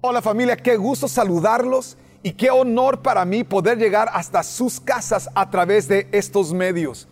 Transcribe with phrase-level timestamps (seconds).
[0.00, 5.28] Hola familia, qué gusto saludarlos y qué honor para mí poder llegar hasta sus casas
[5.34, 7.08] a través de estos medios.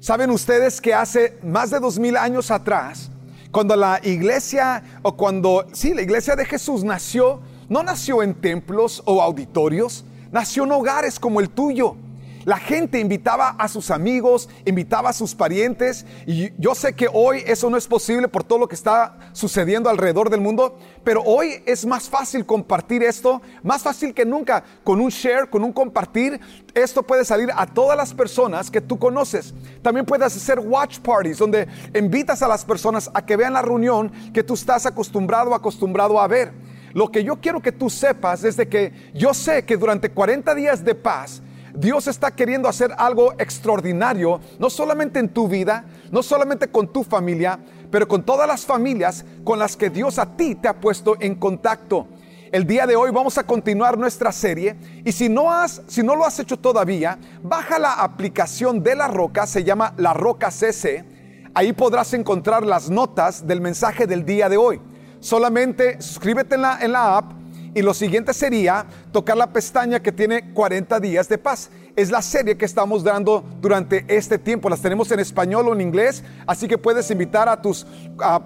[0.00, 3.10] Saben ustedes que hace más de dos mil años atrás,
[3.50, 9.02] cuando la iglesia o cuando, sí, la iglesia de Jesús nació, no nació en templos
[9.04, 11.96] o auditorios, nació en hogares como el tuyo.
[12.44, 17.42] La gente invitaba a sus amigos, invitaba a sus parientes y yo sé que hoy
[17.46, 21.62] eso no es posible por todo lo que está sucediendo alrededor del mundo, pero hoy
[21.66, 26.40] es más fácil compartir esto, más fácil que nunca, con un share, con un compartir,
[26.74, 29.54] esto puede salir a todas las personas que tú conoces.
[29.82, 34.10] También puedes hacer watch parties donde invitas a las personas a que vean la reunión
[34.32, 36.52] que tú estás acostumbrado acostumbrado a ver.
[36.92, 40.54] Lo que yo quiero que tú sepas es de que yo sé que durante 40
[40.54, 41.42] días de paz,
[41.74, 47.02] Dios está queriendo hacer algo extraordinario, no solamente en tu vida, no solamente con tu
[47.02, 47.58] familia,
[47.90, 51.34] pero con todas las familias con las que Dios a ti te ha puesto en
[51.36, 52.08] contacto.
[52.50, 56.14] El día de hoy vamos a continuar nuestra serie y si no has si no
[56.14, 61.04] lo has hecho todavía, baja la aplicación de La Roca, se llama La Roca CC.
[61.54, 64.80] Ahí podrás encontrar las notas del mensaje del día de hoy.
[65.20, 67.41] Solamente suscríbete en la, en la app
[67.74, 71.70] y lo siguiente sería tocar la pestaña que tiene 40 días de paz.
[71.96, 74.68] Es la serie que estamos dando durante este tiempo.
[74.68, 77.86] Las tenemos en español o en inglés, así que puedes invitar a tus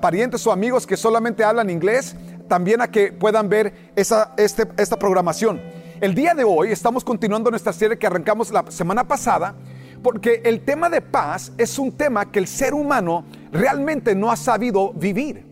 [0.00, 2.14] parientes o amigos que solamente hablan inglés
[2.48, 5.60] también a que puedan ver este, esta programación.
[6.00, 9.54] El día de hoy estamos continuando nuestra serie que arrancamos la semana pasada,
[10.02, 14.36] porque el tema de paz es un tema que el ser humano realmente no ha
[14.36, 15.45] sabido vivir.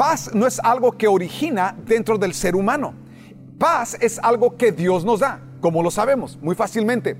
[0.00, 2.94] Paz no es algo que origina dentro del ser humano.
[3.58, 7.18] Paz es algo que Dios nos da, como lo sabemos muy fácilmente.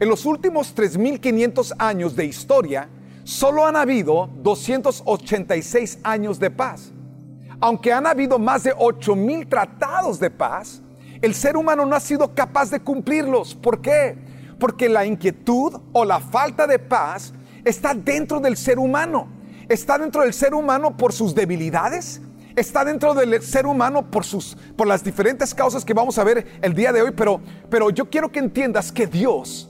[0.00, 2.88] En los últimos 3.500 años de historia,
[3.24, 6.90] solo han habido 286 años de paz.
[7.60, 10.80] Aunque han habido más de 8.000 tratados de paz,
[11.20, 13.54] el ser humano no ha sido capaz de cumplirlos.
[13.54, 14.16] ¿Por qué?
[14.58, 19.28] Porque la inquietud o la falta de paz está dentro del ser humano.
[19.68, 22.20] Está dentro del ser humano por sus debilidades,
[22.56, 26.46] está dentro del ser humano por, sus, por las diferentes causas que vamos a ver
[26.60, 27.40] el día de hoy, pero,
[27.70, 29.68] pero yo quiero que entiendas que Dios,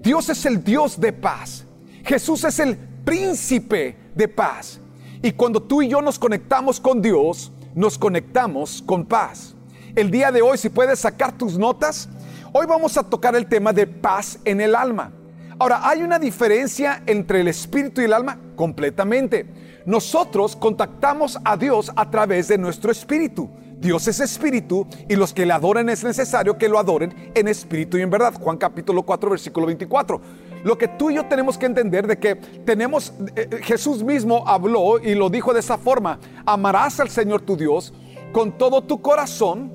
[0.00, 1.64] Dios es el Dios de paz.
[2.04, 4.80] Jesús es el príncipe de paz.
[5.22, 9.54] Y cuando tú y yo nos conectamos con Dios, nos conectamos con paz.
[9.94, 12.08] El día de hoy, si puedes sacar tus notas,
[12.52, 15.12] hoy vamos a tocar el tema de paz en el alma.
[15.58, 18.38] Ahora, ¿hay una diferencia entre el espíritu y el alma?
[18.56, 19.46] Completamente
[19.84, 23.50] nosotros contactamos a Dios a través de nuestro espíritu.
[23.78, 27.98] Dios es espíritu y los que le adoren es necesario que lo adoren en espíritu
[27.98, 28.34] y en verdad.
[28.40, 30.20] Juan capítulo 4 versículo 24.
[30.62, 34.44] Lo que tú y yo tenemos que entender de que tenemos, eh, eh, Jesús mismo
[34.46, 37.92] habló y lo dijo de esa forma, amarás al Señor tu Dios
[38.32, 39.72] con todo tu corazón,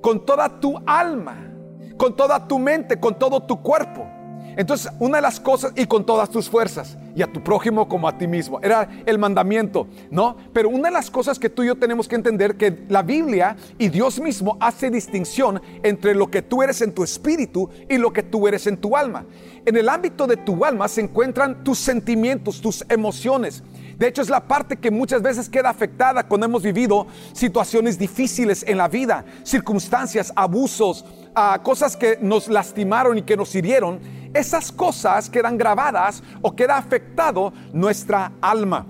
[0.00, 1.52] con toda tu alma,
[1.98, 4.08] con toda tu mente, con todo tu cuerpo.
[4.56, 8.08] Entonces, una de las cosas, y con todas tus fuerzas, y a tu prójimo como
[8.08, 10.36] a ti mismo, era el mandamiento, ¿no?
[10.52, 13.56] Pero una de las cosas que tú y yo tenemos que entender que la Biblia
[13.78, 18.12] y Dios mismo hace distinción entre lo que tú eres en tu espíritu y lo
[18.12, 19.24] que tú eres en tu alma.
[19.64, 23.62] En el ámbito de tu alma se encuentran tus sentimientos, tus emociones.
[23.98, 28.64] De hecho, es la parte que muchas veces queda afectada cuando hemos vivido situaciones difíciles
[28.66, 34.00] en la vida, circunstancias, abusos, ah, cosas que nos lastimaron y que nos hirieron
[34.34, 38.86] esas cosas quedan grabadas o queda afectado nuestra alma.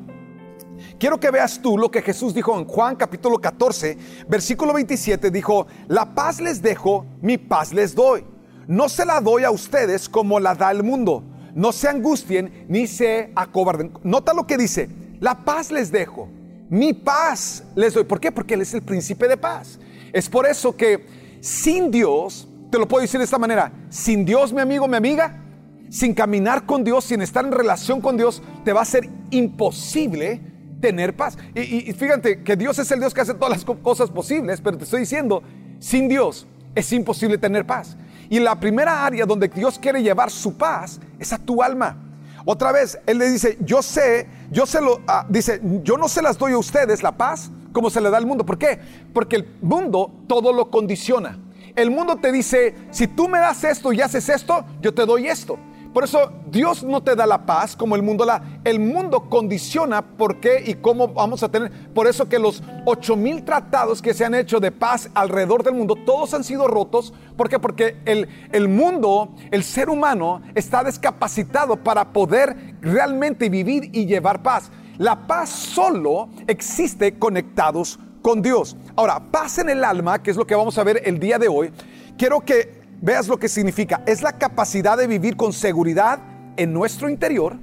[0.99, 3.99] Quiero que veas tú lo que Jesús dijo en Juan capítulo 14,
[4.29, 8.25] versículo 27, dijo, la paz les dejo, mi paz les doy.
[8.69, 11.25] No se la doy a ustedes como la da el mundo.
[11.55, 13.93] No se angustien ni se acobarden.
[14.05, 14.89] Nota lo que dice,
[15.21, 16.29] la paz les dejo,
[16.71, 18.05] mi paz les doy.
[18.05, 18.31] ¿Por qué?
[18.31, 19.79] Porque Él es el príncipe de paz.
[20.13, 24.53] Es por eso que sin Dios te lo puedo decir de esta manera, sin Dios,
[24.53, 25.43] mi amigo, mi amiga,
[25.91, 30.41] sin caminar con Dios, sin estar en relación con Dios, te va a ser imposible
[30.81, 31.37] tener paz.
[31.55, 34.85] Y, fíjate que Dios es el Dios que hace todas las cosas posibles, pero te
[34.85, 35.43] estoy diciendo,
[35.81, 37.99] sin Dios es imposible tener paz.
[38.31, 41.99] Y la primera área donde Dios quiere llevar su paz es a tu alma.
[42.47, 46.23] Otra vez, Él le dice, yo sé, yo se lo, ah, dice, yo no se
[46.23, 48.45] las doy a ustedes la paz como se le da al mundo.
[48.45, 48.79] ¿Por qué?
[49.13, 51.39] Porque el mundo todo lo condiciona.
[51.75, 55.29] El mundo te dice, si tú me das esto y haces esto, yo te doy
[55.29, 55.59] esto.
[55.93, 58.61] Por eso Dios no te da la paz como el mundo la.
[58.65, 61.71] El mundo condiciona por qué y cómo vamos a tener.
[61.93, 65.75] Por eso que los ocho mil tratados que se han hecho de paz alrededor del
[65.75, 67.13] mundo, todos han sido rotos.
[67.37, 67.59] ¿Por qué?
[67.59, 74.43] Porque el, el mundo, el ser humano, está descapacitado para poder realmente vivir y llevar
[74.43, 74.71] paz.
[74.99, 78.77] La paz solo existe conectados con Dios.
[78.97, 81.49] Ahora, paz en el alma, que es lo que vamos a ver el día de
[81.49, 81.73] hoy,
[82.17, 84.03] quiero que veas lo que significa.
[84.07, 86.21] Es la capacidad de vivir con seguridad
[86.57, 87.57] en nuestro interior.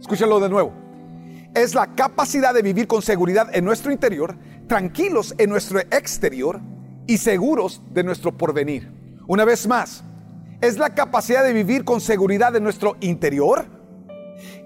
[0.00, 0.72] Escúchalo de nuevo.
[1.54, 4.36] Es la capacidad de vivir con seguridad en nuestro interior,
[4.66, 6.60] tranquilos en nuestro exterior
[7.06, 8.92] y seguros de nuestro porvenir.
[9.26, 10.04] Una vez más,
[10.60, 13.66] es la capacidad de vivir con seguridad en nuestro interior,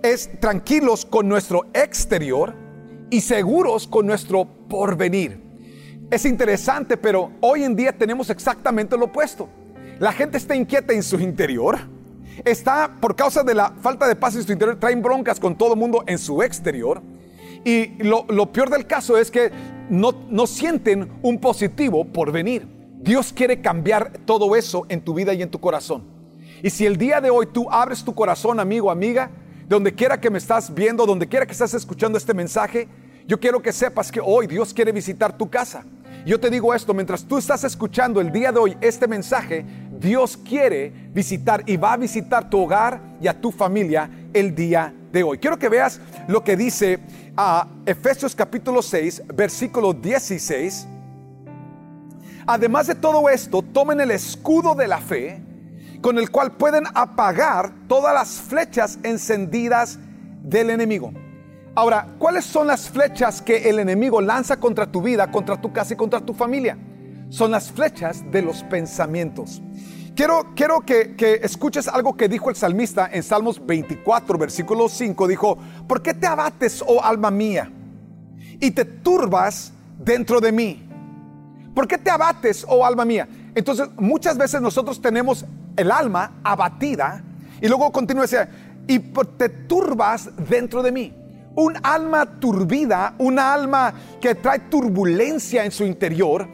[0.02, 2.54] es tranquilos con nuestro exterior
[3.10, 5.40] y seguros con nuestro porvenir.
[6.10, 9.48] Es interesante, pero hoy en día tenemos exactamente lo opuesto.
[9.98, 11.78] La gente está inquieta en su interior,
[12.44, 15.74] está por causa de la falta de paz en su interior, traen broncas con todo
[15.74, 17.00] el mundo en su exterior.
[17.64, 19.52] Y lo, peor del caso es que
[19.88, 22.66] no, sienten un positivo por venir.
[22.98, 26.04] Dios quiere cambiar todo eso en tu vida y en tu corazón.
[26.62, 29.30] Y si el día de hoy tú abres tu corazón, amigo, amiga,
[29.72, 32.88] donde quiera que me estás viendo, donde quiera que estás escuchando este mensaje,
[33.26, 35.82] yo quiero que sepas que hoy Dios quiere visitar tu casa.
[36.26, 39.64] Yo te digo esto, mientras tú estás escuchando el día de hoy este mensaje,
[39.98, 44.92] Dios quiere visitar y va a visitar tu hogar y a tu familia el día
[45.10, 45.38] de hoy.
[45.38, 46.98] Quiero que veas lo que dice
[47.34, 50.86] a Efesios capítulo 6, versículo 16.
[52.46, 55.40] Además de todo esto, tomen el escudo de la fe,
[56.02, 59.98] con el cual pueden apagar todas las flechas encendidas
[60.42, 61.12] del enemigo.
[61.74, 65.94] Ahora, ¿cuáles son las flechas que el enemigo lanza contra tu vida, contra tu casa
[65.94, 66.76] y contra tu familia?
[67.30, 69.62] Son las flechas de los pensamientos.
[70.14, 75.28] Quiero, quiero que, que, escuches algo que dijo el salmista en Salmos 24, versículo 5.
[75.28, 75.56] Dijo,
[75.88, 77.70] ¿por qué te abates, oh alma mía?
[78.60, 80.86] Y te turbas dentro de mí.
[81.74, 83.26] ¿Por qué te abates, oh alma mía?
[83.54, 85.46] Entonces, muchas veces nosotros tenemos
[85.76, 87.22] el alma abatida
[87.60, 88.26] y luego continúa
[88.86, 91.14] y te turbas dentro de mí.
[91.54, 96.48] Un alma turbida, un alma que trae turbulencia en su interior,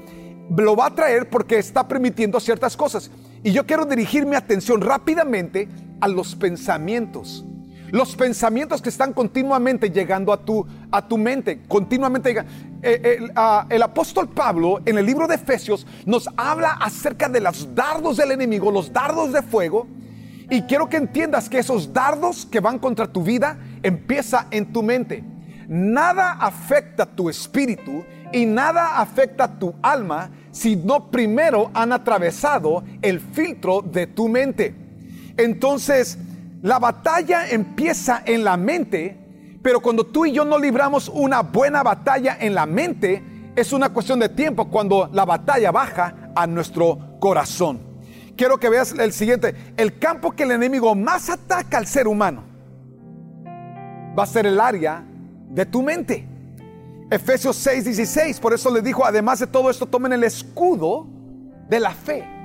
[0.56, 3.10] lo va a traer porque está permitiendo ciertas cosas.
[3.42, 5.68] Y yo quiero dirigir mi atención rápidamente
[6.00, 7.44] a los pensamientos.
[7.90, 12.46] Los pensamientos que están continuamente llegando a tu, a tu mente, continuamente llegan.
[12.82, 13.32] Eh, el,
[13.70, 18.32] el, apóstol Pablo en el libro de Efesios nos habla acerca de los dardos del
[18.32, 19.86] enemigo, los dardos de fuego.
[20.50, 24.82] Y quiero que entiendas que esos dardos que van contra tu vida empieza en tu
[24.82, 25.24] mente.
[25.66, 33.20] Nada afecta tu espíritu y nada afecta tu alma si no primero han atravesado el
[33.20, 34.74] filtro de tu mente.
[35.36, 36.18] Entonces,
[36.62, 39.16] la batalla empieza en la mente,
[39.62, 43.22] pero cuando tú y yo no libramos una buena batalla en la mente,
[43.54, 47.80] es una cuestión de tiempo cuando la batalla baja a nuestro corazón.
[48.36, 52.44] Quiero que veas el siguiente, el campo que el enemigo más ataca al ser humano
[54.16, 55.04] va a ser el área
[55.50, 56.26] de tu mente.
[57.10, 61.06] Efesios 6, 16, por eso le dijo, además de todo esto, tomen el escudo
[61.68, 62.37] de la fe.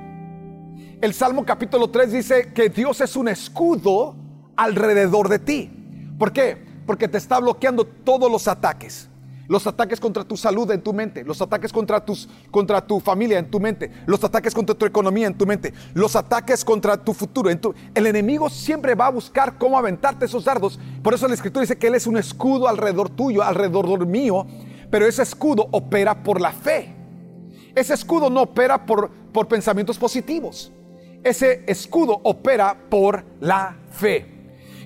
[1.04, 4.16] El Salmo capítulo 3 dice que Dios es un escudo
[4.56, 5.70] alrededor de ti.
[6.18, 6.56] ¿Por qué?
[6.86, 9.10] Porque te está bloqueando todos los ataques.
[9.46, 13.38] Los ataques contra tu salud en tu mente, los ataques contra, tus, contra tu familia
[13.38, 17.12] en tu mente, los ataques contra tu economía en tu mente, los ataques contra tu
[17.12, 17.50] futuro.
[17.50, 20.80] En tu, el enemigo siempre va a buscar cómo aventarte esos dardos.
[21.02, 24.46] Por eso la escritura dice que Él es un escudo alrededor tuyo, alrededor mío,
[24.90, 26.94] pero ese escudo opera por la fe.
[27.74, 30.72] Ese escudo no opera por, por pensamientos positivos.
[31.24, 34.26] Ese escudo opera por la fe.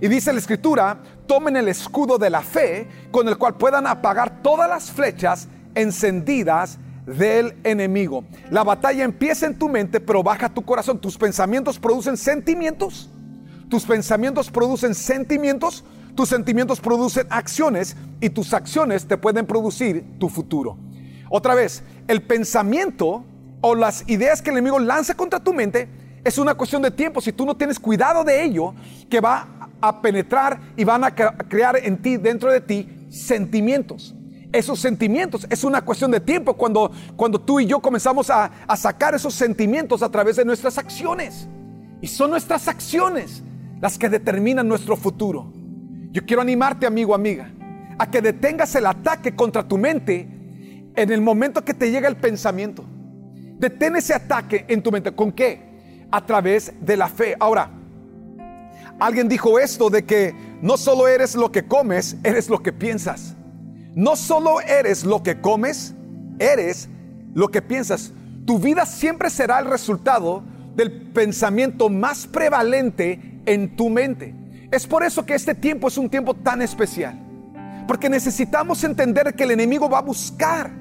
[0.00, 4.40] Y dice la escritura, tomen el escudo de la fe con el cual puedan apagar
[4.40, 8.25] todas las flechas encendidas del enemigo.
[8.50, 11.00] La batalla empieza en tu mente, pero baja tu corazón.
[11.00, 13.11] Tus pensamientos producen sentimientos.
[13.68, 15.83] Tus pensamientos producen sentimientos.
[16.14, 20.76] Tus sentimientos producen acciones y tus acciones te pueden producir tu futuro.
[21.30, 23.25] Otra vez, el pensamiento
[23.61, 25.88] o las ideas que el enemigo lanza contra tu mente
[26.25, 27.21] es una cuestión de tiempo.
[27.21, 28.75] Si tú no tienes cuidado de ello,
[29.09, 34.15] que va a penetrar y van a crear en ti, dentro de ti, sentimientos.
[34.53, 38.77] Esos sentimientos es una cuestión de tiempo cuando, cuando tú y yo comenzamos a, a
[38.77, 41.47] sacar esos sentimientos a través de nuestras acciones.
[42.01, 43.43] Y son nuestras acciones
[43.81, 45.53] las que determinan nuestro futuro.
[46.11, 47.51] Yo quiero animarte, amigo, amiga,
[47.99, 50.29] a que detengas el ataque contra tu mente
[50.97, 52.85] en el momento que te llega el pensamiento.
[53.59, 55.13] Detén ese ataque en tu mente.
[55.13, 55.68] ¿Con qué?
[56.11, 57.37] A través de la fe.
[57.38, 57.71] Ahora,
[59.00, 63.37] Alguien dijo esto de que no solo eres lo que comes, eres lo que piensas.
[63.95, 65.95] No solo eres lo que comes,
[66.41, 66.88] eres
[67.33, 68.12] lo que piensas.
[68.45, 70.43] Tu vida siempre será el resultado
[70.75, 74.35] del pensamiento más prevalente en tu mente.
[74.73, 77.17] Es por eso que este tiempo es un tiempo tan especial.
[77.87, 80.73] Porque necesitamos entender que el enemigo va a buscar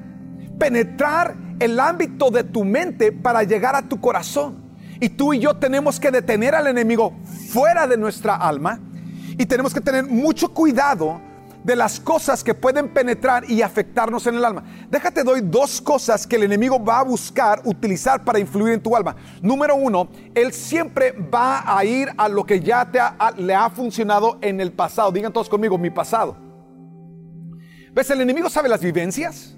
[0.58, 4.67] penetrar el ámbito de tu mente para llegar a tu corazón.
[5.00, 7.14] Y tú y yo tenemos que detener al enemigo
[7.52, 8.80] fuera de nuestra alma
[9.38, 11.22] y tenemos que tener mucho cuidado
[11.64, 14.64] de las cosas que pueden penetrar y afectarnos en el alma.
[14.90, 18.96] Déjate doy dos cosas que el enemigo va a buscar utilizar para influir en tu
[18.96, 19.18] alma.
[19.42, 23.00] Número uno, él siempre va a ir a lo que ya te
[23.42, 25.12] le ha funcionado en el pasado.
[25.12, 26.38] Digan todos conmigo, mi pasado.
[27.94, 28.10] ¿Ves?
[28.12, 29.58] El enemigo sabe las vivencias,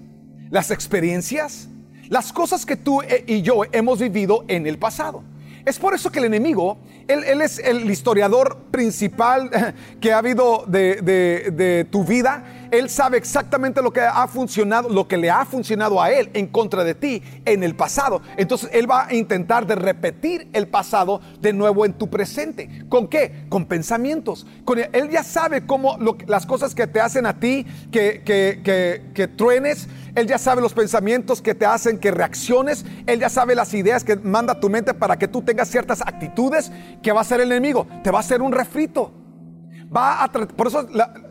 [0.50, 1.68] las experiencias,
[2.10, 5.22] las cosas que tú e, y yo hemos vivido en el pasado.
[5.64, 9.50] Es por eso que el enemigo, él, es el historiador principal
[10.00, 12.44] que ha habido de, tu vida.
[12.70, 16.46] Él sabe exactamente lo que ha funcionado, lo que le ha funcionado a él en
[16.46, 18.22] contra de ti en el pasado.
[18.36, 22.84] Entonces él va a intentar de repetir el pasado de nuevo en tu presente.
[22.88, 23.44] ¿Con qué?
[23.48, 24.46] Con pensamientos.
[24.64, 29.28] Con él, ya sabe cómo las cosas que te hacen a ti, que, que, que
[29.28, 32.84] truenes, él ya sabe los pensamientos que te hacen que reacciones.
[33.06, 36.72] Él ya sabe las ideas que manda tu mente para que tú tengas ciertas actitudes
[37.02, 37.86] que va a ser el enemigo.
[38.02, 39.12] Te va a hacer un refrito.
[39.94, 40.86] Va a por eso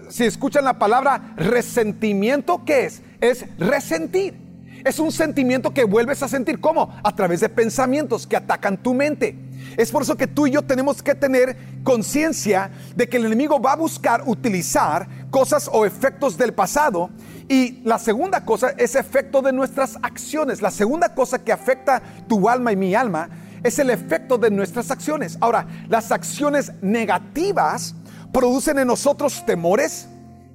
[0.09, 3.01] si escuchan la palabra resentimiento, ¿qué es?
[3.21, 4.49] Es resentir.
[4.83, 6.59] Es un sentimiento que vuelves a sentir.
[6.59, 6.93] ¿Cómo?
[7.03, 9.37] A través de pensamientos que atacan tu mente.
[9.77, 13.59] Es por eso que tú y yo tenemos que tener conciencia de que el enemigo
[13.59, 17.09] va a buscar utilizar cosas o efectos del pasado.
[17.49, 20.61] Y la segunda cosa es efecto de nuestras acciones.
[20.61, 23.27] La segunda cosa que afecta tu alma y mi alma
[23.63, 25.35] es el efecto de nuestras acciones.
[25.41, 27.95] Ahora, las acciones negativas
[28.31, 30.07] producen en nosotros temores,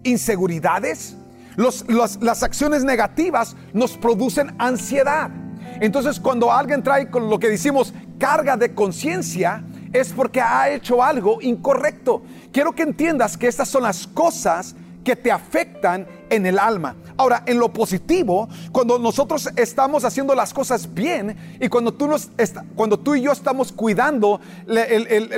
[0.04, 1.16] inseguridades.
[1.56, 5.30] las acciones negativas nos producen ansiedad.
[5.80, 11.02] Entonces cuando alguien trae con lo que decimos carga de conciencia, es porque ha hecho
[11.02, 12.22] algo incorrecto.
[12.52, 16.96] Quiero que entiendas que estas son las cosas que te afectan en el alma.
[17.16, 23.20] Ahora, en lo positivo, cuando nosotros estamos haciendo las cosas bien y cuando tú, y
[23.20, 24.40] yo estamos cuidando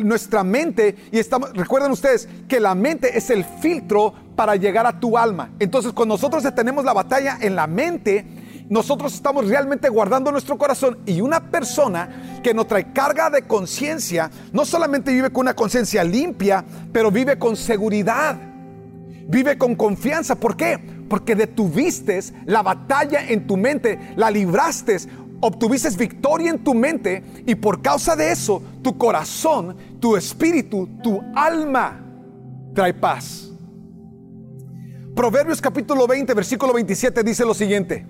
[0.02, 4.98] nuestra mente y estamos, recuerden ustedes que la mente es el filtro para llegar a
[4.98, 5.50] tu alma.
[5.58, 8.24] Entonces, cuando nosotros detenemos la batalla en la mente,
[8.68, 14.30] nosotros estamos realmente guardando nuestro corazón y una persona que no trae carga de conciencia,
[14.52, 18.36] no solamente vive con una conciencia limpia, pero vive con seguridad,
[19.28, 20.34] vive con confianza.
[20.34, 20.78] ¿Por qué?
[21.08, 24.96] Porque detuviste la batalla en tu mente, la libraste,
[25.40, 31.20] obtuviste victoria en tu mente y por causa de eso tu corazón, tu espíritu, tu
[31.34, 32.00] alma
[32.74, 33.50] trae paz.
[35.14, 38.06] Proverbios capítulo 20, versículo 27 dice lo siguiente.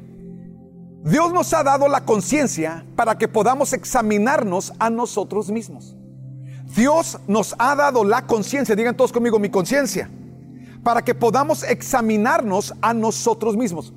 [1.05, 5.97] Dios nos ha dado la conciencia para que podamos examinarnos a nosotros mismos.
[6.75, 10.11] Dios nos ha dado la conciencia, digan todos conmigo, mi conciencia,
[10.87, 13.93] para que podamos examinarnos a nosotros mismos.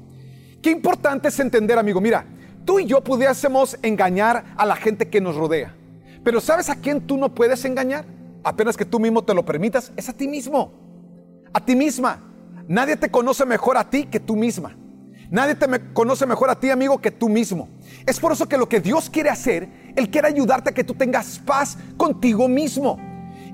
[0.60, 2.25] Qué importante es entender, amigo, mira,
[2.65, 5.75] tú y yo pudiésemos engañar a la gente que nos rodea,
[6.24, 8.05] pero ¿sabes a quién tú no puedes engañar?
[8.43, 10.74] Apenas que tú mismo te lo permitas, es a ti mismo,
[11.53, 12.24] a ti misma.
[12.67, 14.75] Nadie te conoce mejor a ti que tú misma.
[15.29, 17.69] Nadie te conoce mejor a ti, amigo, que tú mismo.
[18.08, 20.96] Es por eso que lo que Dios quiere hacer, Él quiere ayudarte a que tú
[20.96, 22.98] tengas paz contigo mismo.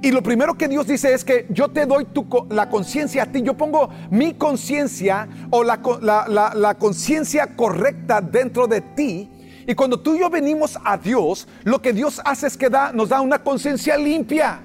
[0.05, 3.25] Y lo primero que Dios dice es que yo te doy tu, la conciencia a
[3.25, 9.27] ti, yo pongo mi conciencia o la, conciencia correcta dentro de ti.
[9.65, 12.91] Y cuando tú y yo venimos a Dios, lo que Dios hace es que da,
[12.91, 14.59] nos da una conciencia limpia,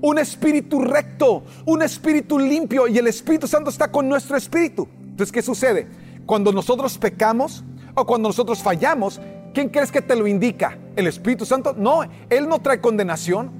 [0.00, 4.88] un espíritu recto, un espíritu limpio y el Espíritu Santo está con nuestro espíritu.
[5.02, 5.86] Entonces, ¿qué sucede?
[6.26, 7.62] Cuando nosotros pecamos
[7.94, 9.20] o cuando nosotros fallamos,
[9.54, 10.76] ¿quién crees que te lo indica?
[10.96, 11.76] ¿El Espíritu Santo?
[11.78, 13.59] No, Él no trae condenación.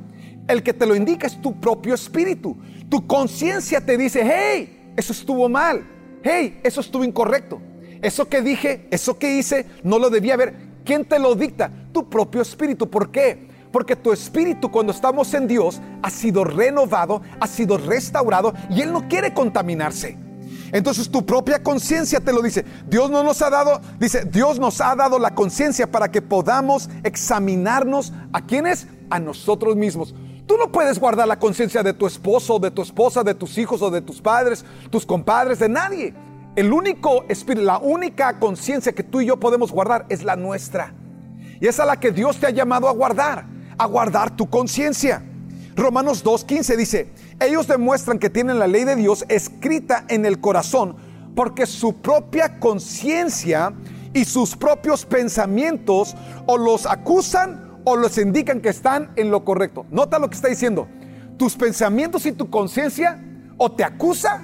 [0.50, 2.57] El que te lo indica es tu propio espíritu.
[2.88, 5.87] Tu conciencia te dice, hey, eso estuvo mal.
[6.25, 7.61] Hey, eso estuvo incorrecto.
[8.02, 10.54] Eso que dije, eso que hice, no lo debía haber.
[10.85, 11.71] ¿Quién te lo dicta?
[11.92, 12.90] Tu propio espíritu.
[12.90, 13.49] ¿Por qué?
[13.71, 18.92] Porque tu espíritu cuando estamos en Dios ha sido renovado, ha sido restaurado y Él
[18.92, 20.19] no quiere contaminarse.
[20.73, 22.64] Entonces tu propia conciencia te lo dice.
[22.88, 26.88] Dios no nos ha dado, dice, Dios nos ha dado la conciencia para que podamos
[27.04, 30.14] examinarnos a quienes, a nosotros mismos.
[30.50, 33.83] Tú no puedes guardar la conciencia de tu esposo, de tu esposa, de tus hijos
[33.83, 36.12] o de tus padres, tus compadres, de nadie.
[36.57, 40.92] El único espíritu, la única conciencia que tú y yo podemos guardar es la nuestra.
[41.61, 43.47] Y es a la que Dios te ha llamado a guardar,
[43.78, 45.23] a guardar tu conciencia.
[45.76, 50.97] Romanos 2.15 dice, ellos demuestran que tienen la ley de Dios escrita en el corazón
[51.37, 53.73] porque su propia conciencia
[54.12, 56.16] y sus propios pensamientos
[56.47, 59.87] o los acusan o los indican que están en lo correcto.
[59.90, 60.88] Nota lo que está diciendo.
[61.37, 63.23] Tus pensamientos y tu conciencia
[63.56, 64.40] o te acusa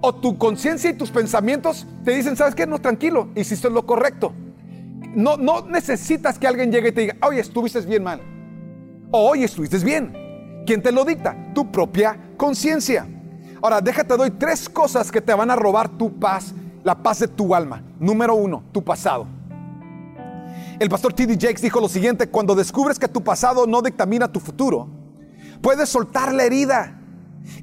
[0.00, 2.66] o tu conciencia y tus pensamientos te dicen, ¿sabes qué?
[2.66, 4.32] No, tranquilo, hiciste lo correcto.
[5.14, 8.20] No, no necesitas que alguien llegue y te diga, oye, estuviste bien mal.
[9.10, 10.12] O oye, estuviste bien.
[10.66, 11.36] ¿Quién te lo dicta?
[11.54, 13.06] Tu propia conciencia.
[13.62, 17.28] Ahora, déjate, doy tres cosas que te van a robar tu paz, la paz de
[17.28, 17.82] tu alma.
[17.98, 19.26] Número uno, tu pasado.
[20.80, 21.34] El pastor T.D.
[21.34, 24.88] Jakes dijo lo siguiente, cuando descubres que tu pasado no dictamina tu futuro,
[25.62, 27.00] puedes soltar la herida.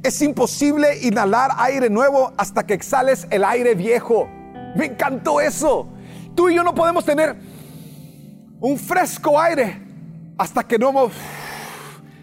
[0.01, 4.29] Es imposible inhalar aire nuevo hasta que exhales el aire viejo.
[4.75, 5.89] Me encantó eso.
[6.35, 7.35] Tú y yo no podemos tener
[8.61, 9.81] un fresco aire
[10.37, 11.11] hasta que no hemos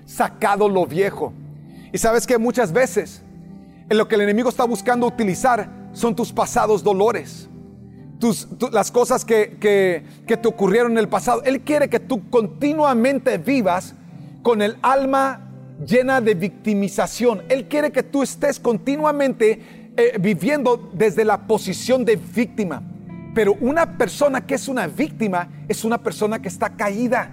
[0.06, 1.34] sacado lo viejo.
[1.92, 3.22] Y sabes que muchas veces
[3.90, 7.48] en lo que el enemigo está buscando utilizar son tus pasados dolores.
[8.18, 9.56] Tus, las cosas que,
[10.26, 11.42] que te ocurrieron en el pasado.
[11.44, 13.94] Él quiere que tú continuamente vivas
[14.42, 15.48] con el alma
[15.86, 17.42] llena de victimización.
[17.48, 22.82] Él quiere que tú estés continuamente eh, viviendo desde la posición de víctima.
[23.34, 27.32] Pero una persona que es una víctima es una persona que está caída.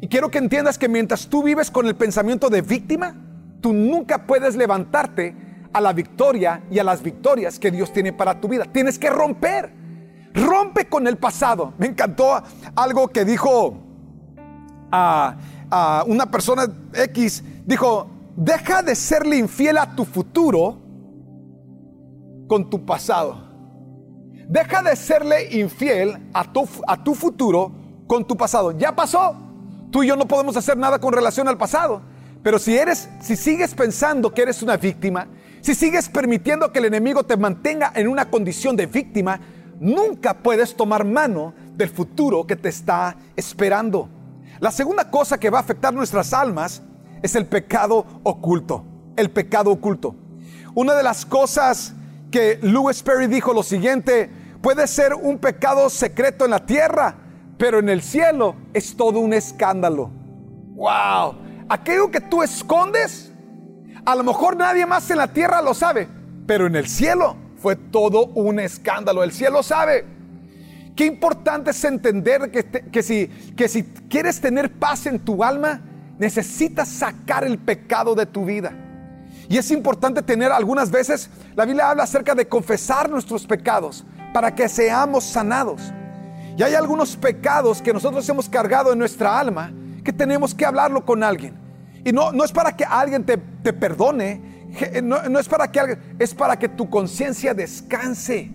[0.00, 3.14] Y quiero que entiendas que mientras tú vives con el pensamiento de víctima,
[3.60, 5.34] tú nunca puedes levantarte
[5.76, 8.64] a la victoria y a las victorias que Dios tiene para tu vida.
[8.64, 9.70] Tienes que romper.
[10.32, 11.74] Rompe con el pasado.
[11.76, 12.42] Me encantó
[12.74, 13.76] algo que dijo
[14.90, 15.36] a,
[16.06, 17.44] una persona X.
[17.66, 20.78] Dijo, deja de serle infiel a tu futuro
[22.48, 23.36] con tu pasado.
[24.48, 27.70] Deja de serle infiel a tu, a tu futuro
[28.06, 28.72] con tu pasado.
[28.78, 29.36] Ya pasó.
[29.90, 32.00] Tú y yo no podemos hacer nada con relación al pasado.
[32.42, 35.26] Pero si eres, si sigues pensando que eres una víctima,
[35.66, 39.40] si sigues permitiendo que el enemigo te mantenga en una condición de víctima,
[39.80, 44.08] nunca puedes tomar mano del futuro que te está esperando.
[44.60, 46.82] La segunda cosa que va a afectar nuestras almas
[47.20, 48.84] es el pecado oculto.
[49.16, 50.14] El pecado oculto.
[50.76, 51.94] Una de las cosas
[52.30, 54.30] que Lewis Perry dijo lo siguiente,
[54.62, 57.16] puede ser un pecado secreto en la tierra,
[57.58, 60.12] pero en el cielo es todo un escándalo.
[60.76, 61.34] ¡Wow!
[61.68, 63.32] Aquello que tú escondes,
[64.06, 66.08] a lo mejor nadie más en la tierra lo sabe,
[66.46, 69.24] pero en el cielo fue todo un escándalo.
[69.24, 70.04] El cielo sabe.
[70.94, 75.80] Qué importante es entender que, que, si, que si quieres tener paz en tu alma,
[76.18, 78.72] necesitas sacar el pecado de tu vida.
[79.48, 84.54] Y es importante tener algunas veces, la Biblia habla acerca de confesar nuestros pecados para
[84.54, 85.92] que seamos sanados.
[86.56, 89.72] Y hay algunos pecados que nosotros hemos cargado en nuestra alma
[90.04, 91.65] que tenemos que hablarlo con alguien.
[92.06, 93.36] Y no, no es para que alguien te,
[93.72, 94.40] perdone,
[95.02, 98.48] no, no, es para que alguien, es para que tu conciencia descanse,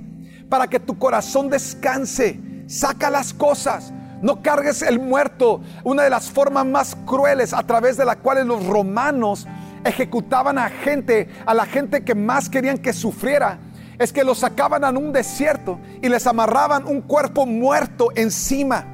[0.48, 2.40] para que tu corazón descanse.
[2.68, 3.92] Saca las cosas.
[4.22, 5.60] No cargues el muerto.
[5.84, 9.46] Una de las formas más crueles a través de la cuales los romanos
[9.84, 13.60] ejecutaban a gente, a la gente que más querían que sufriera,
[14.00, 18.86] es que los sacaban a un desierto y les amarraban un cuerpo muerto encima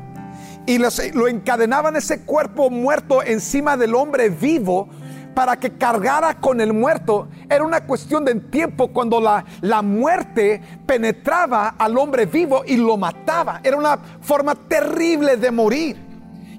[0.67, 4.89] y lo encadenaban ese cuerpo muerto encima del hombre vivo
[5.33, 7.29] para que cargara con el muerto.
[7.49, 12.97] Era una cuestión de tiempo cuando la, la muerte penetraba al hombre vivo y lo
[12.97, 13.61] mataba.
[13.63, 15.97] Era una forma terrible de morir.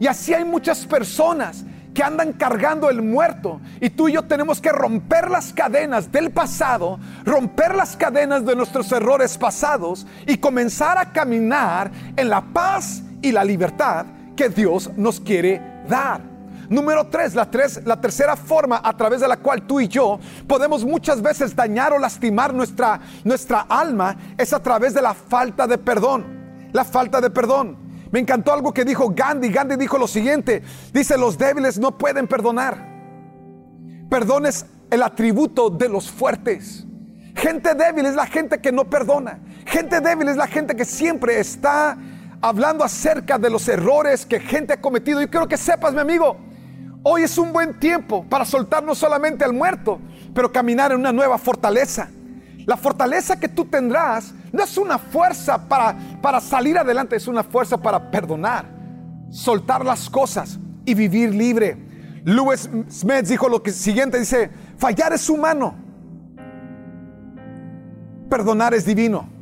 [0.00, 3.60] Y así hay muchas personas que andan cargando el muerto.
[3.80, 8.54] Y tú y yo tenemos que romper las cadenas del pasado, romper las cadenas de
[8.56, 14.90] nuestros errores pasados y comenzar a caminar en la paz y la libertad que Dios
[14.96, 16.22] nos quiere dar.
[16.68, 20.20] Número tres, la, tres, la tercera forma a través de la cual tú y yo
[20.46, 25.66] podemos muchas veces dañar o lastimar nuestra, nuestra alma es a través de la falta
[25.66, 26.26] de perdón.
[26.72, 27.88] La falta de perdón.
[28.10, 29.48] Me encantó algo que dijo Gandhi.
[29.48, 30.62] Gandhi dijo lo siguiente.
[30.92, 32.86] Dice, los débiles no pueden perdonar.
[34.10, 36.86] Perdón es el atributo de los fuertes.
[37.34, 39.40] Gente débil es la gente que no perdona.
[39.66, 41.96] Gente débil es la gente que siempre está
[42.40, 45.20] hablando acerca de los errores que gente ha cometido.
[45.20, 46.36] Yo quiero que sepas, mi amigo,
[47.02, 50.00] hoy es un buen tiempo para soltar no solamente al muerto,
[50.34, 52.08] pero caminar en una nueva fortaleza.
[52.66, 57.42] La fortaleza que tú tendrás no es una fuerza para, para salir adelante, es una
[57.42, 58.66] fuerza para perdonar,
[59.30, 61.76] soltar las cosas y vivir libre.
[62.24, 65.74] Lewis Smith dijo lo que siguiente, dice, fallar es humano,
[68.28, 69.37] perdonar es divino.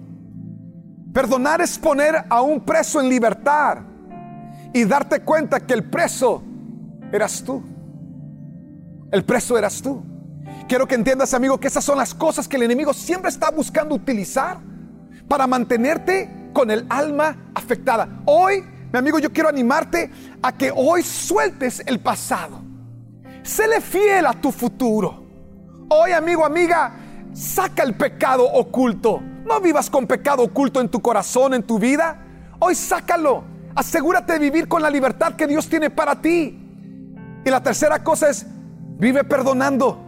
[1.17, 3.79] Perdonar es poner a un preso en libertad
[4.75, 6.43] y darte cuenta que el preso
[7.11, 7.65] eras tú.
[9.11, 10.05] El preso eras tú.
[10.69, 13.95] Quiero que entiendas, amigo, que esas son las cosas que el enemigo siempre está buscando
[13.95, 14.59] utilizar
[15.27, 18.21] para mantenerte con el alma afectada.
[18.27, 20.11] Hoy, mi amigo, yo quiero animarte
[20.43, 22.61] a que hoy sueltes el pasado.
[23.43, 25.25] Séle fiel a tu futuro.
[25.89, 26.93] Hoy, amigo, amiga,
[27.33, 29.23] saca el pecado oculto.
[29.47, 32.19] No vivas con pecado oculto en tu corazón, en tu vida.
[32.59, 33.45] Hoy sácalo.
[33.77, 36.59] Asegúrate de vivir con la libertad que Dios tiene para ti.
[37.45, 38.45] Y la tercera cosa es,
[38.99, 40.01] vive perdonando.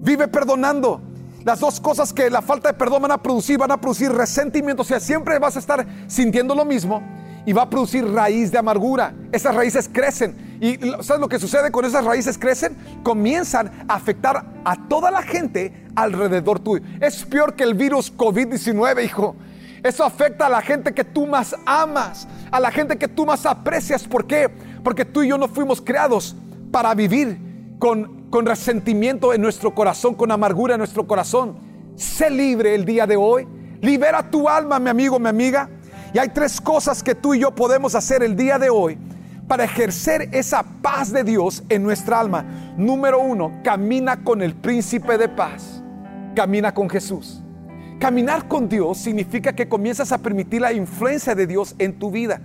[0.00, 1.00] Vive perdonando.
[1.44, 4.82] Las dos cosas que la falta de perdón van a producir, van a producir resentimiento.
[4.82, 7.02] O sea, siempre vas a estar sintiendo lo mismo
[7.46, 9.14] y va a producir raíz de amargura.
[9.30, 10.51] Esas raíces crecen.
[10.62, 12.76] ¿Y sabes lo que sucede con esas raíces crecen?
[13.02, 16.84] Comienzan a afectar a toda la gente alrededor tuyo.
[17.00, 19.34] Es peor que el virus COVID-19, hijo.
[19.82, 23.44] Eso afecta a la gente que tú más amas, a la gente que tú más
[23.44, 24.06] aprecias.
[24.06, 24.48] ¿Por qué?
[24.84, 26.36] Porque tú y yo no fuimos creados
[26.70, 27.40] para vivir
[27.80, 31.56] con, con resentimiento en nuestro corazón, con amargura en nuestro corazón.
[31.96, 33.48] Sé libre el día de hoy.
[33.80, 35.68] Libera tu alma, mi amigo, mi amiga.
[36.14, 38.96] Y hay tres cosas que tú y yo podemos hacer el día de hoy
[39.48, 42.44] para ejercer esa paz de Dios en nuestra alma.
[42.76, 45.82] Número uno, camina con el príncipe de paz.
[46.34, 47.42] Camina con Jesús.
[47.98, 52.40] Caminar con Dios significa que comienzas a permitir la influencia de Dios en tu vida.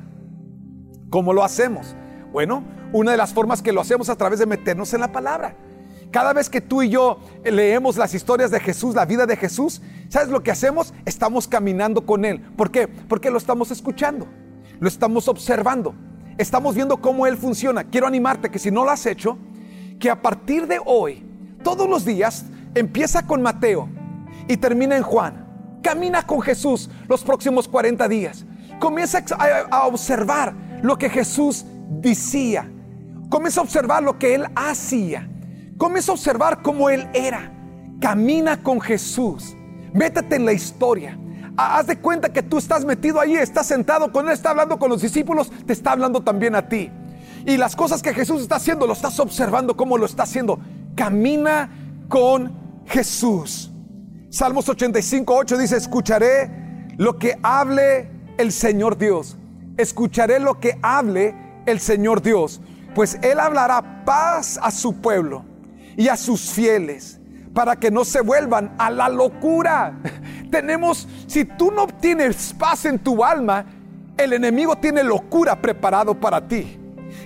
[1.10, 1.96] ¿Cómo lo hacemos?
[2.32, 5.56] Bueno, una de las formas que lo hacemos a través de meternos en la palabra.
[6.12, 9.82] Cada vez que tú y yo leemos las historias de Jesús, la vida de Jesús,
[10.10, 10.94] ¿sabes lo que hacemos?
[11.06, 12.40] Estamos caminando con Él.
[12.56, 12.88] ¿Por qué?
[12.88, 14.28] Porque lo estamos escuchando,
[14.80, 15.96] lo estamos observando,
[16.38, 17.84] estamos viendo cómo Él funciona.
[17.84, 19.38] Quiero animarte que si no lo has hecho,
[20.00, 21.24] que a partir de hoy,
[21.64, 22.46] todos los días,
[22.76, 23.90] empieza con Mateo
[24.48, 25.46] y termina en Juan.
[25.82, 28.46] Camina con Jesús los próximos 40 días.
[28.80, 29.24] Comienza
[29.72, 32.70] a, observar lo que Jesús decía.
[33.30, 35.28] Comienza a observar lo que Él hacía.
[35.78, 37.52] Comienza a observar cómo Él era.
[38.00, 39.56] Camina con Jesús.
[39.94, 41.18] Métete en la historia.
[41.58, 44.90] Haz de cuenta que tú estás metido ahí, estás sentado con Él, está hablando con
[44.90, 46.92] los discípulos, te está hablando también a ti.
[47.48, 50.60] Y las cosas que Jesús está haciendo, lo estás observando cómo lo está haciendo.
[50.96, 51.70] Camina
[52.08, 53.72] con Jesús.
[54.30, 59.38] Salmos 85, 8 dice, escucharé lo que hable el Señor Dios.
[59.78, 62.62] Escucharé lo que hable el Señor Dios.
[62.94, 65.44] Pues Él hablará paz a su pueblo
[65.96, 67.20] y a sus fieles
[67.58, 69.98] para que no se vuelvan a la locura.
[70.52, 73.66] Tenemos, si tú no tienes paz en tu alma,
[74.18, 76.78] el enemigo tiene locura preparado para ti.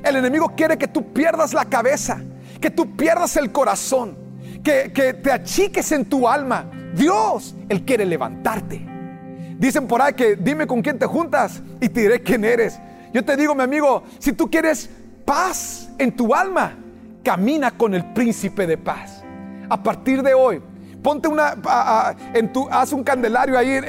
[0.04, 2.22] El enemigo quiere que tú pierdas la cabeza,
[2.60, 4.18] que tú pierdas el corazón,
[4.64, 6.66] que, que te achiques en tu alma.
[6.94, 8.86] Dios, Él quiere levantarte.
[9.58, 12.80] Dicen por ahí que dime con quién te juntas y te diré quién eres.
[13.14, 14.90] Yo te digo, mi amigo, si tú quieres
[15.26, 16.74] paz en tu alma,
[17.24, 19.24] camina con el príncipe de paz.
[19.70, 20.62] A partir de hoy,
[21.02, 21.56] ponte una,
[22.34, 23.86] en tu, haz un candelario ahí en,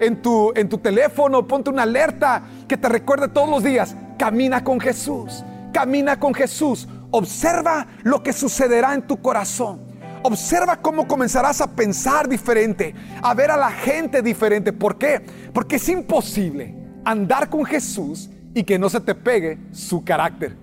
[0.00, 4.64] en, tu, en tu teléfono, ponte una alerta que te recuerde todos los días, camina
[4.64, 9.86] con Jesús, camina con Jesús, observa lo que sucederá en tu corazón.
[10.22, 12.92] Observa cómo comenzarás a pensar diferente,
[13.22, 14.72] a ver a la gente diferente.
[14.72, 15.24] ¿Por qué?
[15.52, 20.56] Porque es imposible andar con Jesús y que no se te pegue su carácter.